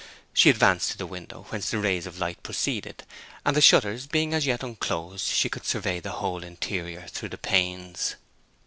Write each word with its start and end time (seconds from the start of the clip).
She 0.33 0.49
advanced 0.49 0.89
to 0.89 0.97
the 0.97 1.05
window 1.05 1.45
whence 1.49 1.69
the 1.69 1.77
rays 1.77 2.07
of 2.07 2.17
light 2.17 2.41
proceeded, 2.41 3.03
and 3.45 3.55
the 3.55 3.61
shutters 3.61 4.07
being 4.07 4.33
as 4.33 4.47
yet 4.47 4.63
unclosed, 4.63 5.27
she 5.27 5.47
could 5.47 5.63
survey 5.67 5.99
the 5.99 6.13
whole 6.13 6.43
interior 6.43 7.05
through 7.07 7.29
the 7.29 7.37
panes. 7.37 8.15